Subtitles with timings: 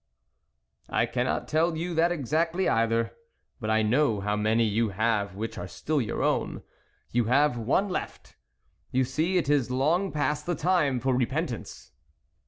[0.89, 3.11] "I cannot tell you that exactly either,
[3.59, 6.63] but I know how many you have which are still your own.
[7.11, 8.35] You have one left!
[8.91, 11.91] You see it is long past the time for re pentance."